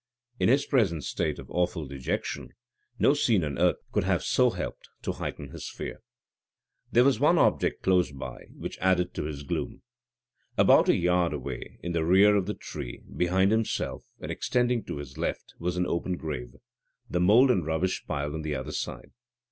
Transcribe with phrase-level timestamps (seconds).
[0.39, 2.55] In his present state of awful dejection,
[2.97, 6.01] no scene on earth could have so helped to heighten his fear.
[6.91, 9.83] There was one object close by which added to his gloom.
[10.57, 15.19] About a yard away, in rear of the tree, behind himself, and extending to his
[15.19, 16.55] left, was an open grave,
[17.07, 19.11] the mould and rubbish piled on the other side.